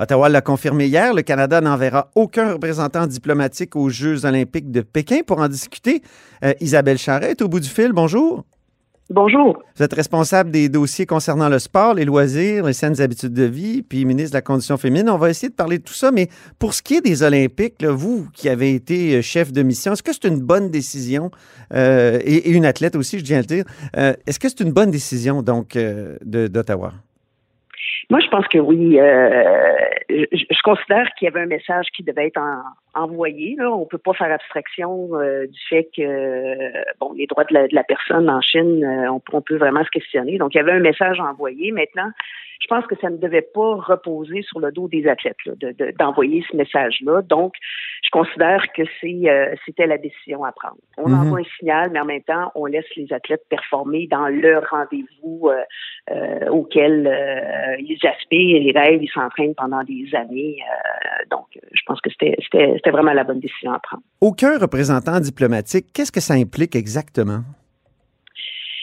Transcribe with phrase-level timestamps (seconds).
[0.00, 5.20] Ottawa l'a confirmé hier, le Canada n'enverra aucun représentant diplomatique aux Jeux olympiques de Pékin.
[5.26, 6.00] Pour en discuter,
[6.42, 8.46] euh, Isabelle Charrette, au bout du fil, bonjour.
[9.10, 9.62] Bonjour.
[9.76, 13.82] Vous êtes responsable des dossiers concernant le sport, les loisirs, les saines habitudes de vie,
[13.82, 15.10] puis ministre de la Condition féminine.
[15.10, 17.84] On va essayer de parler de tout ça, mais pour ce qui est des Olympiques,
[17.84, 21.30] vous qui avez été euh, chef de mission, est-ce que c'est une bonne décision,
[21.74, 24.90] euh, et, une athlète aussi, je tiens à le dire, est-ce que c'est une bonne
[24.90, 25.76] décision, donc,
[26.24, 26.94] d'Ottawa?
[28.10, 28.98] Moi, je pense que oui.
[28.98, 32.40] Euh, je, considère qu'il y avait un message qui devait être
[32.94, 33.56] envoyé.
[33.56, 33.70] Là.
[33.70, 38.28] On peut pas faire abstraction euh, du fait que bon, les droits de la, personne
[38.28, 40.38] en Chine, euh, on, peut vraiment se questionner.
[40.38, 41.72] Donc, il y avait un message envoyé.
[41.72, 42.10] Maintenant,
[42.60, 45.36] je pense que ça ne devait pas reposer sur le dos des athlètes
[45.98, 47.22] d'envoyer ce message-là.
[47.22, 47.54] Donc,
[48.04, 50.76] je considère que c'est euh, c'était la décision à prendre.
[50.98, 51.20] On mhm.
[51.20, 55.48] envoie un signal, mais en même temps, on laisse les athlètes performer dans leur rendez-vous
[55.48, 56.48] euh,
[57.70, 60.58] euh, ils aspirent, ils rêvent, ils s'entraînent pendant des années.
[61.30, 64.02] donc, je pense que c'était vraiment la bonne décision à prendre.
[64.20, 67.42] Aucun représentant diplomatique, qu'est-ce que ça implique exactement?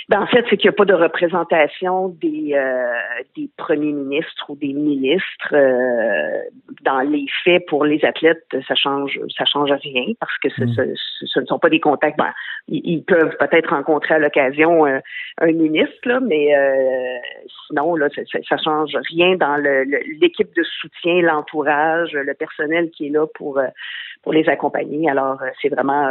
[0.10, 2.94] Ben, en fait, c'est qu'il n'y a pas de représentation des, euh,
[3.36, 5.54] des premiers ministres ou des ministres.
[5.54, 6.44] Euh,
[6.84, 10.96] dans les faits, pour les athlètes, ça change ça change rien parce que ce, mm.
[11.26, 12.18] ce, ne sont pas des contacts.
[12.18, 12.32] Ben,
[12.70, 15.02] ils, peuvent peut-être rencontrer à l'occasion un,
[15.42, 17.18] ministre, là, mais euh,
[17.68, 19.58] sinon, là, ça, ça, change rien dans
[20.22, 23.60] l'équipe de soutien, l'entourage, le personnel qui est là pour
[24.24, 25.10] pour les accompagner.
[25.10, 26.10] Alors, c'est vraiment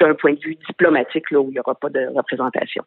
[0.00, 2.82] d'un point de vue diplomatique là où il n'y aura pas de représentation.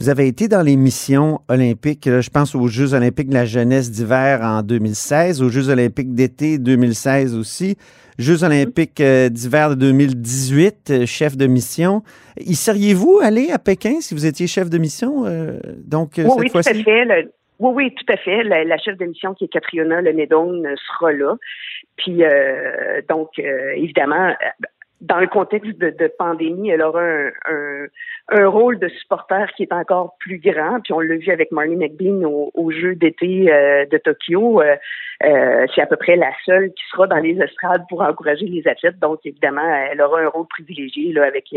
[0.00, 3.90] Vous avez été dans les missions olympiques, je pense aux Jeux olympiques de la jeunesse
[3.90, 7.76] d'hiver en 2016, aux Jeux olympiques d'été 2016 aussi,
[8.18, 12.02] Jeux olympiques euh, d'hiver de 2018, euh, chef de mission.
[12.38, 15.26] Y seriez-vous allé à Pékin si vous étiez chef de mission?
[15.26, 17.28] Euh, donc, oui, cette oui, tout à fait.
[17.58, 18.44] oui, oui, tout à fait.
[18.44, 21.34] La, chef de mission qui est Catriona Lemedon sera là.
[21.96, 22.22] Puis,
[23.08, 24.34] donc, évidemment,
[25.00, 27.86] dans le contexte de, pandémie, elle aura un,
[28.28, 30.80] un, rôle de supporter qui est encore plus grand.
[30.80, 34.62] Puis on l'a vu avec Marnie McBean au, au Jeux d'été euh, de Tokyo.
[34.62, 34.76] Euh,
[35.24, 38.66] euh, c'est à peu près la seule qui sera dans les estrades pour encourager les
[38.66, 38.98] athlètes.
[38.98, 41.54] Donc évidemment, elle aura un rôle privilégié là, avec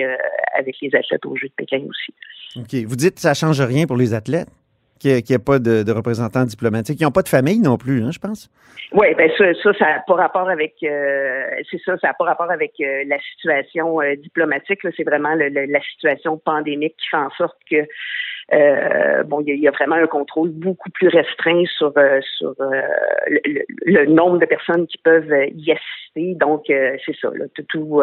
[0.58, 2.14] avec les athlètes aux Jeux de Pékin aussi.
[2.56, 2.86] Ok.
[2.86, 4.50] Vous dites que ça change rien pour les athlètes?
[4.98, 7.00] Qu'il n'y ait, pas de, représentants diplomatiques.
[7.00, 8.50] Ils n'ont pas de famille non plus, hein, je pense.
[8.94, 12.50] Oui, ben ça, ça, n'a pas rapport avec euh, c'est ça, ça n'a pas rapport
[12.50, 14.80] avec euh, la situation euh, diplomatique.
[14.96, 17.86] C'est vraiment la situation pandémique qui fait en sorte que
[18.54, 22.82] euh, bon, il y, a vraiment un contrôle beaucoup plus restreint sur euh, sur euh,
[23.86, 26.36] le, nombre de personnes qui peuvent y assister.
[26.36, 27.30] Donc, c'est ça.
[27.36, 28.02] Là, tout,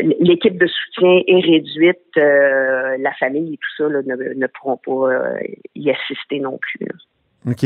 [0.00, 2.16] l'équipe de soutien est réduite.
[2.16, 5.38] la famille et tout ça là, ne, ne pourront pas
[5.74, 6.88] y assister non plus.
[7.50, 7.64] OK.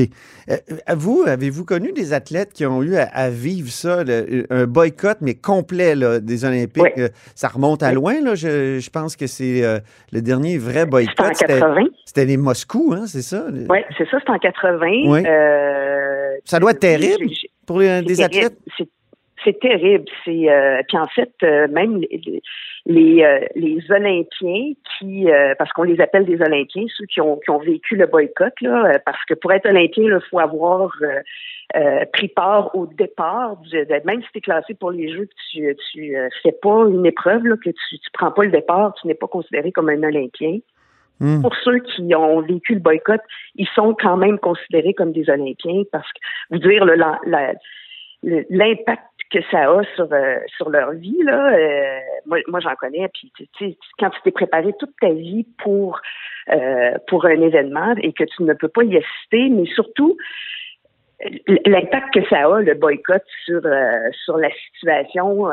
[0.51, 0.57] Euh,
[0.95, 4.03] vous, avez-vous connu des athlètes qui ont eu à, vivre ça,
[4.51, 6.99] un boycott, mais complet des Olympiques?
[6.99, 8.35] Euh, ça remonte à loin, là.
[8.35, 9.79] Je, pense que c'est euh,
[10.13, 11.35] le dernier vrai boycott.
[11.35, 11.87] C'était en 80.
[12.05, 13.47] C'était les Moscou, hein, c'est ça?
[13.49, 15.23] Oui, c'est ça, c'est en 80.
[16.45, 17.27] ça doit être terrible
[17.67, 18.59] pour les, athlètes?
[19.45, 20.05] C'est terrible.
[20.25, 20.49] C'est
[20.89, 22.01] puis en fait, même
[22.87, 27.37] les, euh, les Olympiens qui, euh, parce qu'on les appelle des Olympiens, ceux qui ont,
[27.37, 30.91] qui ont vécu le boycott, là, euh, parce que pour être Olympien, il faut avoir
[32.13, 33.57] pris part au départ,
[34.05, 37.57] même si tu es classé pour les Jeux, tu tu fais pas une épreuve, là,
[37.57, 40.59] que tu, tu prends pas le départ, tu n'es pas considéré comme un Olympien.
[41.21, 41.41] Hmm.
[41.41, 43.21] Pour ceux qui ont vécu le boycott,
[43.55, 46.19] ils sont quand même considérés comme des Olympiens parce que,
[46.51, 46.85] vous dire,
[48.23, 51.53] l'impact que ça a sur euh, sur leur vie là.
[51.53, 53.09] Euh, moi, moi j'en connais.
[53.09, 56.01] Puis tu sais, quand tu t'es préparé toute ta vie pour
[56.51, 60.17] euh, pour un événement et que tu ne peux pas y assister, mais surtout
[61.67, 63.63] l'impact que ça a, le boycott sur
[64.25, 65.51] sur la situation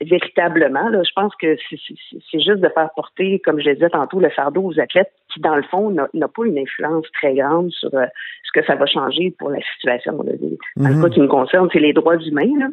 [0.00, 0.88] véritablement.
[0.90, 4.62] Là, je pense que c'est juste de faire porter, comme je disais tantôt, le fardeau
[4.62, 8.64] aux athlètes qui, dans le fond, n'a pas une influence très grande sur ce que
[8.64, 10.12] ça va changer pour la situation.
[10.12, 11.02] Dans le mhm.
[11.02, 12.56] cas qui me concerne, c'est les droits humains.
[12.56, 12.68] Là.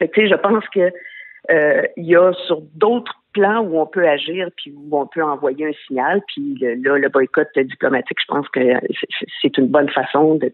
[0.00, 0.90] Je pense que
[1.96, 5.66] il y a sur d'autres plan où on peut agir puis où on peut envoyer
[5.66, 6.22] un signal.
[6.28, 8.60] Puis là, le boycott diplomatique, je pense que
[9.40, 10.50] c'est une bonne façon de,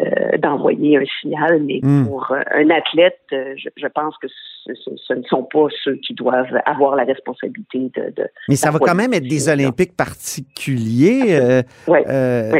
[0.00, 1.62] euh, d'envoyer un signal.
[1.64, 2.06] Mais hmm.
[2.06, 4.26] pour euh, un athlète, euh, je, pense que
[4.64, 8.26] ce, ne sont pas ceux qui doivent avoir la responsabilité de.
[8.48, 11.62] mais ça va quand même être des Olympiques particuliers.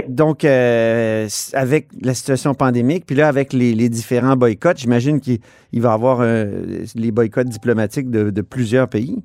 [0.09, 5.41] Donc, avec la situation pandémique, puis là, avec les, différents boycotts, j'imagine qu'il
[5.73, 9.23] va y avoir les boycotts diplomatiques de plusieurs pays.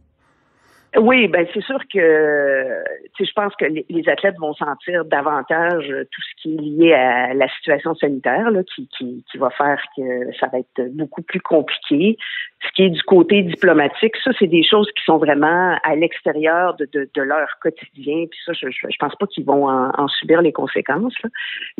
[0.96, 2.84] Oui, ben c'est sûr que
[3.20, 7.48] je pense que les, athlètes vont sentir davantage tout ce qui est lié à la
[7.50, 12.18] situation sanitaire, là, qui, qui, qui va faire que ça va être beaucoup plus compliqué.
[12.66, 16.76] Ce qui est du côté diplomatique, ça, c'est des choses qui sont vraiment à l'extérieur
[16.76, 18.26] de, de, de, leur quotidien.
[18.30, 21.18] Puis ça, je, je, pense pas qu'ils vont en, en, subir les conséquences.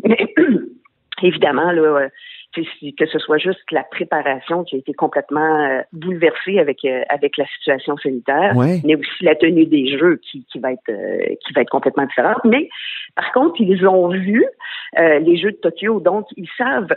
[0.04, 0.34] Mais
[1.22, 2.08] évidemment, là,
[2.54, 7.36] que ce soit juste la préparation qui a été complètement euh, bouleversée avec euh, avec
[7.36, 11.52] la situation sanitaire, mais aussi la tenue des jeux qui, qui va être euh, qui
[11.52, 12.44] va être complètement différente.
[12.44, 12.68] Mais
[13.14, 14.44] par contre, ils ont vu
[14.96, 16.94] les Jeux de Tokyo, donc ils savent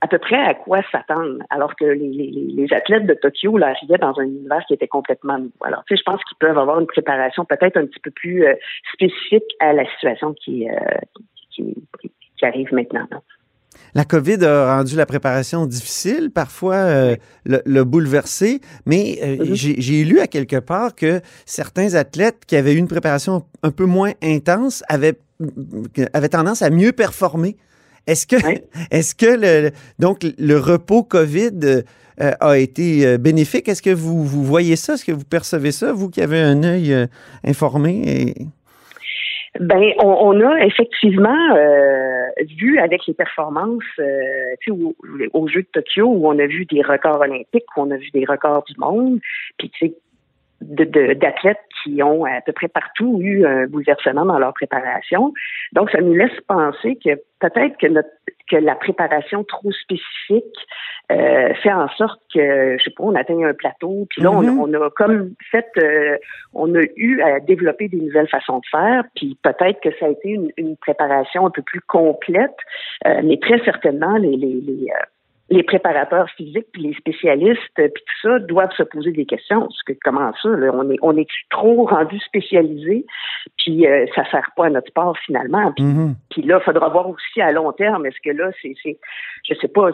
[0.00, 3.68] à peu près à quoi s'attendre, alors que les, les, les, athlètes de Tokyo là,
[3.68, 5.64] arrivaient dans un univers qui était complètement nouveau.
[5.64, 8.44] Alors, tu sais, je pense qu'ils peuvent avoir une préparation peut-être un petit peu plus
[8.94, 10.66] spécifique à la situation qui,
[11.50, 11.74] qui,
[12.36, 13.06] qui, arrive maintenant.
[13.94, 19.74] La COVID a rendu la préparation difficile, parfois euh, le, bouleversé, mais euh, mm-hmm.
[19.78, 23.84] j'ai lu à quelque part que certains athlètes qui avaient eu une préparation un peu
[23.84, 25.18] moins intense avaient,
[26.12, 27.56] avaient tendance à mieux performer.
[28.06, 28.36] Est-ce que,
[28.90, 31.82] est-ce que le, donc le repos COVID
[32.20, 33.68] euh, a été bénéfique?
[33.68, 34.94] Est-ce que vous, vous voyez ça?
[34.94, 37.08] Est-ce que vous percevez ça, vous qui avez un œil
[37.44, 38.02] informé?
[38.06, 38.46] Et...
[39.60, 42.26] Ben, on, a effectivement euh,
[42.58, 44.94] vu avec les performances euh, au,
[45.34, 48.10] aux Jeux de Tokyo où on a vu des records olympiques, où on a vu
[48.12, 49.20] des records du monde,
[49.58, 49.94] puis tu sais,
[50.62, 55.32] d'athlètes qui ont à peu près partout eu un bouleversement dans leur préparation.
[55.72, 58.08] Donc, ça nous laisse penser que peut-être que, notre,
[58.52, 60.58] que la préparation trop spécifique
[61.10, 64.42] euh, fait en sorte que, je sais pas, on atteint un plateau, puis là, on,
[64.42, 64.86] mm-hmm.
[64.86, 66.16] a comme fait, euh,
[66.52, 70.08] on a eu à développer des nouvelles façons de faire, puis peut-être que ça a
[70.10, 72.56] été une, une préparation un peu plus complète,
[73.06, 74.88] euh, mais très certainement, les, les, les
[75.52, 79.60] les préparateurs physiques puis les spécialistes puis tout ça doivent se poser des questions.
[79.60, 83.04] Parce que comment ça, on est on est trop rendu spécialisé?
[83.58, 85.72] Puis euh, ça sert pas à notre sport finalement.
[85.72, 85.84] Puis,
[86.30, 88.06] puis là, il faudra voir aussi à long terme.
[88.06, 88.98] Est-ce que là, c'est c'est
[89.44, 89.90] je sais pas,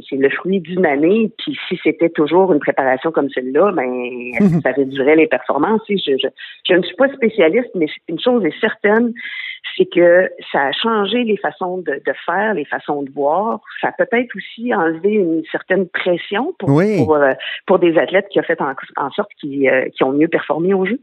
[0.00, 1.30] c'est le fruit d'une année.
[1.38, 4.62] Puis si c'était toujours une préparation comme celle-là, ben mm-hmm.
[4.62, 5.82] ça réduirait les performances?
[5.88, 6.28] Je, je,
[6.68, 9.12] je ne suis pas spécialiste, mais une chose est certaine,
[9.76, 13.60] c'est que ça a changé les façons de, faire, les façons de voir.
[13.80, 17.32] Ça a peut-être aussi enlevé une certaine pression pour, pour, euh,
[17.66, 21.00] pour, des athlètes qui ont fait en, sorte qu'ils euh, ont mieux performé au jeu.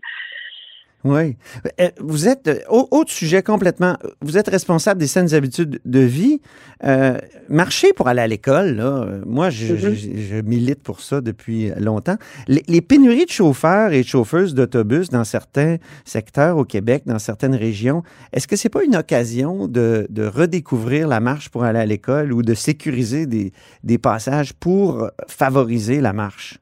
[1.04, 1.36] Oui.
[1.80, 6.42] Euh, vous êtes, euh, autre sujet complètement, vous êtes responsable des saines habitudes de vie.
[6.84, 7.18] Euh,
[7.50, 10.44] marcher pour aller à l'école, là, moi, je, mm-hmm.
[10.44, 12.18] milite pour ça depuis longtemps.
[12.48, 17.56] Les, pénuries de chauffeurs et de chauffeuses d'autobus dans certains secteurs au Québec, dans certaines
[17.56, 18.04] régions,
[18.34, 22.34] est-ce que c'est pas une occasion de, de, redécouvrir la marche pour aller à l'école
[22.34, 23.52] ou de sécuriser des,
[23.84, 26.61] des passages pour favoriser la marche?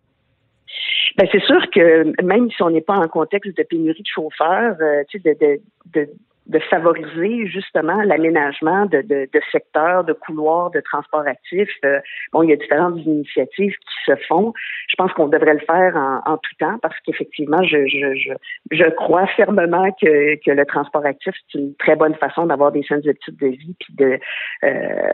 [1.20, 4.78] Ben, c'est sûr que même si on n'est pas en contexte de pénurie de chauffeurs,
[4.80, 5.62] euh, tu sais, de, de,
[5.94, 6.10] de
[6.58, 11.70] favoriser justement l'aménagement de, de, de, secteurs, de couloirs, de transport actif.
[11.86, 12.00] Euh,
[12.34, 14.54] bon, il y a différentes initiatives qui se font.
[14.88, 18.34] Je pense qu'on devrait le faire en, en tout temps parce qu'effectivement, je, je, je,
[18.72, 22.82] je, crois fermement que, que le transport actif, c'est une très bonne façon d'avoir des
[22.84, 24.20] saines habitudes de vie puis de,
[24.64, 25.12] euh,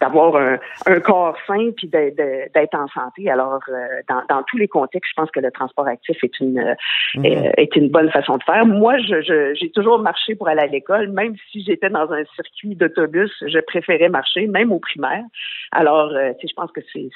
[0.00, 3.30] d'avoir un, un, corps sain puis d'être en santé.
[3.30, 6.76] Alors, euh, dans, dans, tous les contextes, je pense que le transport actif est une,
[7.14, 7.26] mm-hmm.
[7.26, 8.66] est, est, une bonne façon de faire.
[8.66, 12.74] Moi, je, j'ai toujours marché pour aller à l'école, même si j'étais dans un circuit
[12.74, 15.22] d'autobus, je préférais marcher, même au primaire.
[15.72, 17.08] Alors, euh, je pense que c'est,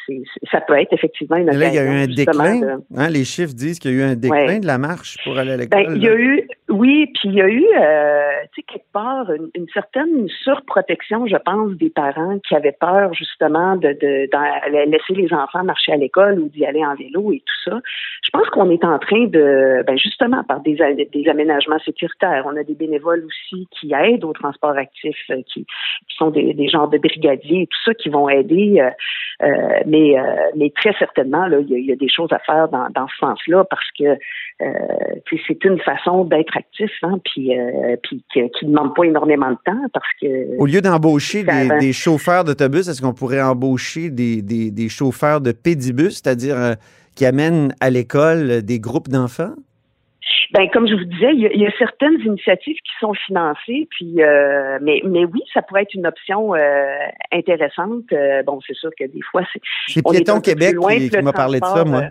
[0.50, 2.80] ça peut être effectivement une Là, il y a eu un déclin.
[2.96, 5.52] Hein, les chiffres disent qu'il y a eu un déclin de la marche pour aller
[5.52, 5.96] à ben, l'école.
[5.96, 9.28] il y a eu, Oui, puis il y a eu, euh, tu sais, quelque part,
[9.32, 15.14] une, une, certaine surprotection, je pense, des parents qui avaient peur justement de, de, laisser
[15.14, 17.80] les enfants marcher à l'école ou d'y aller en vélo et tout ça.
[18.22, 20.76] Je pense qu'on est en train de, ben justement, par des,
[21.12, 25.64] des aménagements sécuritaires, on a des bénévoles aussi qui aident au transport actif, euh, qui,
[25.64, 28.80] qui sont des, des genres de brigadiers et tout ça qui vont aider.
[28.80, 28.90] Euh,
[29.42, 30.22] euh mais, euh,
[30.54, 33.16] mais très certainement, là, il y, y a des choses à faire dans, dans ce
[33.16, 34.16] sens-là parce que
[35.46, 39.58] c'est une façon d'être actif, hein, puis, euh, puis qui ne demande pas énormément de
[39.64, 40.58] temps parce que.
[40.58, 41.44] Au lieu d'embaucher
[41.80, 46.74] des, chauffeurs d'autobus, est-ce qu'on pourrait embaucher des, des, chauffeurs de pédibus, c'est-à-dire euh,
[47.14, 49.54] qui amènent à l'école des groupes d'enfants?
[50.52, 54.78] Ben, comme je vous disais, il y, a, certaines initiatives qui sont financées, puis euh,
[54.82, 56.86] mais, mais oui, ça pourrait être une option euh,
[57.30, 58.12] intéressante.
[58.12, 59.60] Euh, bon, c'est sûr que des fois, c'est.
[59.86, 62.02] C'est Piéton Québec qui, m'a parlé de ça, moi.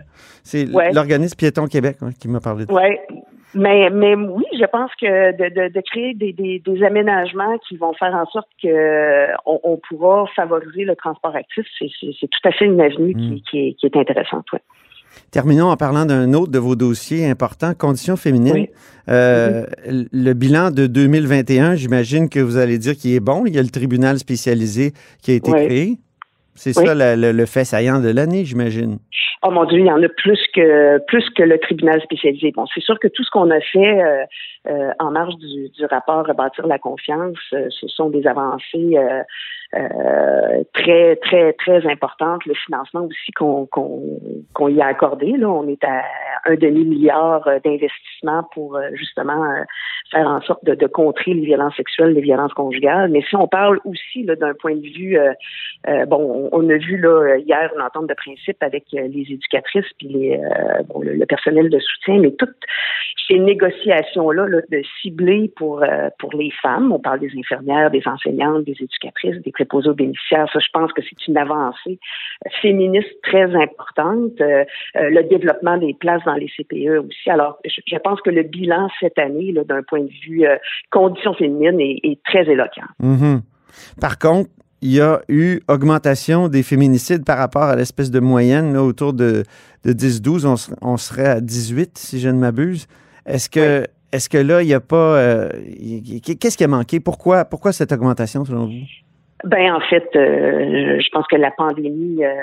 [0.42, 2.76] C'est l'organisme Piéton Québec qui m'a parlé de ça.
[2.76, 3.18] Oui.
[3.52, 7.92] Mais, mais oui, je pense que de, de, créer des, des, des, aménagements qui vont
[7.94, 12.80] faire en sorte que on, pourra favoriser le transport actif, c'est tout à fait une
[12.80, 13.40] avenue qui, mm.
[13.50, 14.46] qui, est, qui est intéressante.
[14.52, 14.60] Ouais.
[15.30, 18.66] Terminons en parlant d'un autre de vos dossiers importants, conditions féminines.
[19.08, 23.44] Euh, le bilan de 2021, j'imagine que vous allez dire qu'il est bon.
[23.46, 25.98] Il y a le tribunal spécialisé qui a été créé.
[26.54, 28.98] C'est ça le, fait saillant de l'année, j'imagine.
[29.42, 32.52] Oh mon Dieu, il y en a plus que plus que le tribunal spécialisé.
[32.54, 34.24] Bon, c'est sûr que tout ce qu'on a fait euh,
[34.68, 38.98] euh, en marge du, du, rapport Rebâtir la confiance, ce sont des avancées
[39.72, 42.44] euh, très, très, très importante.
[42.44, 45.32] Le financement aussi qu'on y a accordé.
[45.36, 46.02] Là, on est à
[46.46, 49.44] un demi-milliard euh, d'investissements pour euh, justement
[50.10, 53.10] faire en sorte de, de, contrer les violences sexuelles, les violences conjugales.
[53.10, 57.36] Mais si on parle aussi d'un point de vue, euh, bon, on, a vu là
[57.36, 60.40] hier une entente de principe avec les éducatrices puis les,
[60.88, 62.56] bon, le, personnel de soutien, mais toutes
[63.28, 65.84] ces négociations-là là, de cibler pour
[66.18, 70.46] pour les femmes, on parle des infirmières, des enseignantes, des éducatrices, des préposés aux bénéficiaires.
[70.52, 71.98] Ça, je pense que c'est une avancée
[72.62, 74.40] féministe très importante.
[74.40, 74.64] Euh,
[74.96, 77.30] euh, le développement des places dans les CPE aussi.
[77.30, 80.56] Alors, je, pense que le bilan cette année, d'un point de vue euh,
[80.90, 82.82] conditions féminines, est, très éloquent.
[83.02, 83.40] Mm-hmm.
[84.00, 84.50] Par contre,
[84.82, 89.44] il y a eu augmentation des féminicides par rapport à l'espèce de moyenne autour de,
[89.84, 90.74] de 10-12.
[90.80, 92.86] On, serait à 18, si je ne m'abuse.
[93.26, 95.48] Est-ce que, est-ce que là, il n'y a pas.
[96.40, 97.00] Qu'est-ce qui a manqué?
[97.00, 98.72] Pourquoi, pourquoi cette augmentation, selon vous?
[99.44, 102.34] Ben en fait, euh, je pense que la pandémie euh,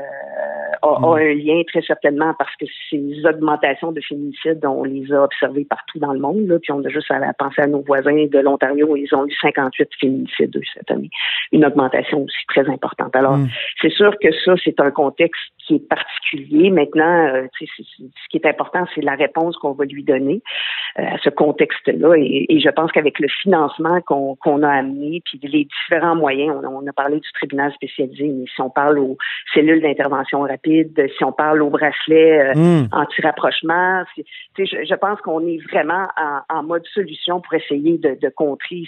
[0.82, 1.06] a, mm.
[1.06, 6.00] un lien très certainement parce que ces augmentations de féminicides, on les a observées partout
[6.00, 6.48] dans le monde.
[6.48, 9.34] Là, puis on a juste à penser à nos voisins de l'Ontario, ils ont eu
[9.42, 11.10] 58 féminicides cette année,
[11.52, 13.16] une augmentation aussi très importante.
[13.16, 13.48] Alors mm.
[13.82, 16.72] c'est sûr que ça c'est un contexte qui est particulier.
[16.72, 20.42] Maintenant, euh, ce qui est important, c'est la réponse qu'on va lui donner
[20.96, 22.16] à ce contexte-là.
[22.18, 26.87] Et, je pense qu'avec le financement qu'on a amené, puis les différents moyens, on, on
[26.88, 29.18] a parlé du tribunal spécialisé, mais si on parle aux
[29.54, 32.88] cellules d'intervention rapide, si on parle aux bracelets euh, hmm.
[32.92, 34.04] anti-rapprochement,
[34.58, 36.08] je, je, pense qu'on est vraiment
[36.50, 38.84] en, mode solution pour essayer de, contrer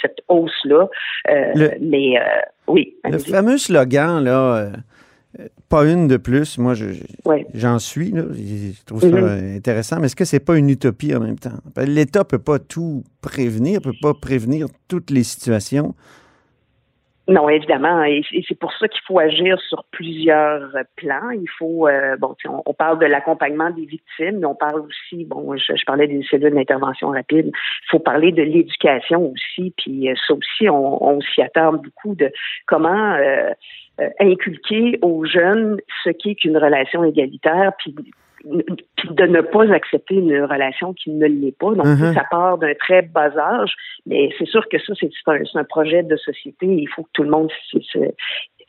[0.00, 0.88] cette hausse-là.
[1.28, 2.22] Euh, mais euh,
[2.66, 2.94] oui.
[3.04, 4.72] Le fameux slogan, là.
[5.68, 6.74] Pas une de plus, moi
[7.54, 9.56] j'en suis, je trouve ça mm-hmm.
[9.58, 11.54] intéressant, mais est-ce que c'est pas une utopie en même temps?
[11.76, 15.94] L'État peut pas tout prévenir, peut pas prévenir toutes les situations.
[17.28, 21.30] Non, évidemment, et, c'est pour ça qu'il faut agir sur plusieurs plans.
[21.30, 22.34] Il faut, euh, bon,
[22.66, 26.54] on, parle de l'accompagnement des victimes, mais on parle aussi, bon, je, parlais des cellules
[26.54, 27.52] d'intervention rapide.
[27.54, 32.16] Il faut parler de l'éducation aussi, puis euh, ça aussi, on, on s'y attarde beaucoup
[32.16, 32.32] de
[32.66, 33.52] comment euh,
[34.18, 37.94] inculquer aux jeunes ce qu'est qu'une relation égalitaire, puis
[38.44, 41.74] de ne pas accepter une relation qui ne l'est pas.
[41.74, 42.14] Donc, uh-huh.
[42.14, 43.74] ça part d'un très bas âge,
[44.06, 46.66] mais c'est sûr que ça, c'est un, un, projet de société.
[46.66, 47.50] Il faut que tout le monde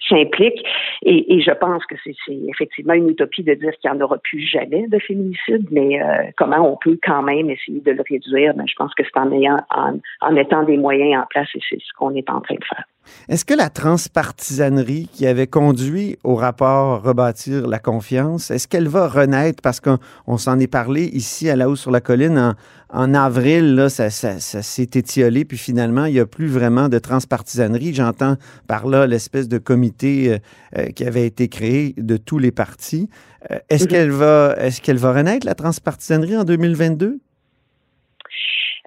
[0.07, 0.63] s'implique.
[1.03, 2.15] Et, je pense que c'est
[2.47, 6.29] effectivement une utopie de dire qu'il n'y en aura plus jamais de féminicide, mais euh,
[6.37, 8.53] comment on peut quand même essayer de le réduire?
[8.53, 11.79] Ben, je pense que c'est en, ayant, en mettant des moyens en place et c'est
[11.79, 12.85] ce qu'on est en train de faire.
[13.29, 19.07] Est-ce que la transpartisanerie qui avait conduit au rapport Rebâtir la confiance, est-ce qu'elle va
[19.07, 19.61] renaître?
[19.61, 22.53] Parce qu'on s'en est parlé ici à la haut sur la colline en,
[22.91, 27.93] avril, là, ça, s'est étiolé, puis finalement, il n'y a plus vraiment de transpartisanerie.
[27.93, 28.35] J'entends
[28.67, 30.37] par là l'espèce de comité euh,
[30.77, 33.09] euh, qui avait été créé de tous les partis.
[33.49, 33.87] Euh, est-ce mm-hmm.
[33.87, 37.19] qu'elle va, est-ce qu'elle va renaître, la transpartisanerie, en 2022?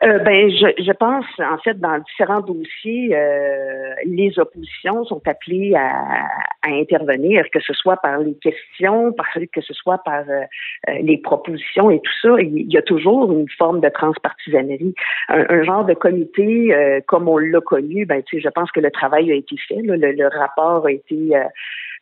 [0.02, 5.74] Euh, ben, je, je, pense, en fait, dans différents dossiers, euh, les oppositions sont appelées
[5.76, 6.26] à,
[6.62, 10.24] à intervenir, que ce soit par les questions, par, que ce soit par
[11.00, 12.40] les propositions et tout ça.
[12.40, 14.94] Il y a toujours une forme de transpartisanerie.
[15.28, 19.34] Un, genre de comité comme on l'a connu, ben, je pense que le travail a
[19.34, 19.80] été fait.
[19.80, 21.32] le, rapport a été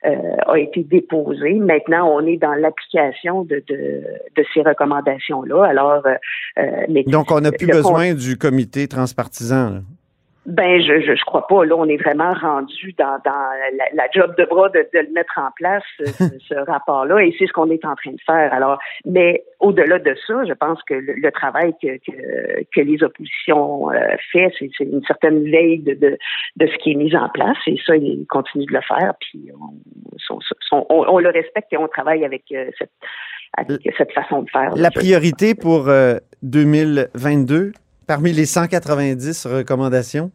[0.04, 1.54] euh, a été déposé.
[1.54, 4.02] Maintenant, on est dans l'application de, de,
[4.36, 5.64] de, ces recommandations-là.
[5.64, 6.14] Alors, euh,
[6.58, 9.70] euh donc, on n'a plus besoin du comité transpartisan.
[9.70, 9.80] Là.
[10.44, 11.64] Ben, je, je, je crois pas.
[11.64, 15.12] Là, on est vraiment rendu dans, dans la, la job de bras de, de, le
[15.12, 16.04] mettre en place, ce,
[16.48, 18.52] ce rapport-là, et c'est ce qu'on est en train de faire.
[18.52, 23.90] Alors, mais au-delà de ça, je pense que le, travail que, que, que, les oppositions
[23.92, 26.18] euh, fait, c'est une certaine veille de, de,
[26.56, 29.48] de, ce qui est mis en place, et ça, ils continuent de le faire, puis
[30.28, 30.38] on,
[30.72, 32.90] on, on le respecte et on travaille avec euh, cette,
[33.56, 34.74] avec cette façon de faire.
[34.74, 35.88] La priorité pour
[36.42, 37.72] 2022, euh,
[38.06, 40.30] parmi les 190 recommandations?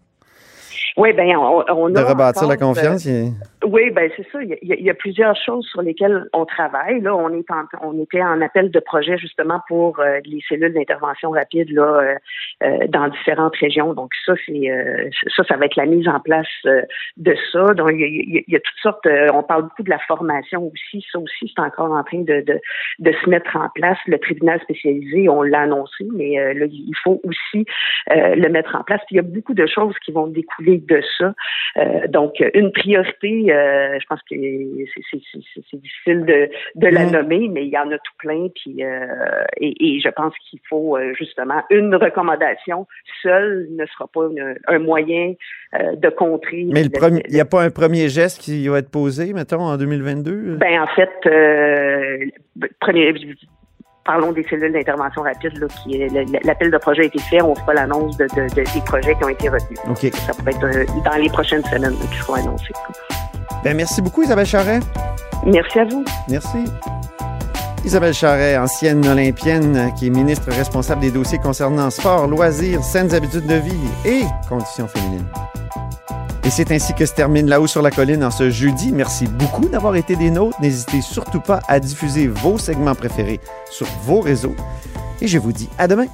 [0.97, 2.01] Oui, ben on, on a.
[2.01, 3.05] De rebâtir la confiance.
[3.05, 3.29] Euh,
[3.71, 4.39] oui, ben c'est ça.
[4.41, 7.01] Il y, a, plusieurs choses sur lesquelles on travaille.
[7.01, 7.45] Là, on est
[7.81, 12.17] on était en appel de projet justement pour euh, les cellules d'intervention rapide là
[12.63, 13.93] euh, dans différentes régions.
[13.93, 17.73] Donc ça, c'est ça, ça va être la mise en place de ça.
[17.73, 19.07] Donc il y, a, toutes sortes.
[19.33, 21.05] on parle beaucoup de la formation aussi.
[21.11, 22.59] Ça aussi, c'est encore en train de, de,
[22.99, 23.97] de se mettre en place.
[24.07, 27.65] Le tribunal spécialisé, on l'a annoncé, mais là, il faut aussi
[28.09, 29.01] le mettre en place.
[29.11, 31.33] il y a beaucoup de choses qui vont découler de ça.
[31.77, 34.35] Euh, donc, une priorité, euh, je pense que
[35.71, 38.47] c'est difficile de, de la nommer, mais il y en a tout plein.
[38.55, 42.87] Puis, euh, et, je pense qu'il faut justement une recommandation
[43.21, 44.27] seule ne sera pas
[44.67, 45.33] un moyen
[45.73, 46.65] de contrer.
[46.71, 50.57] Mais il n'y a pas un premier geste qui va être posé, mettons, en 2022?
[50.57, 51.11] Ben en fait,
[52.79, 53.13] premier
[54.07, 55.99] parlons des cellules d'intervention rapide, qui
[56.43, 59.49] l'appel de projet a été fait, on fera l'annonce de, des projets qui ont été
[59.49, 59.79] retenus.
[60.13, 62.73] Ça pourrait être euh, dans les prochaines semaines qui seront annoncés.
[63.63, 64.79] Ben, merci beaucoup, Isabelle Charret.
[65.45, 66.03] Merci à vous.
[66.29, 66.65] Merci.
[67.85, 73.45] Isabelle Charret, ancienne olympienne, qui est ministre responsable des dossiers concernant sport, loisirs, saines habitudes
[73.45, 75.25] de vie et conditions féminines.
[76.43, 78.91] Et c'est ainsi que se termine là-haut sur la colline en ce jeudi.
[78.93, 80.59] Merci beaucoup d'avoir été des nôtres.
[80.61, 84.55] N'hésitez surtout pas à diffuser vos segments préférés sur vos réseaux.
[85.21, 86.07] Et je vous dis à demain.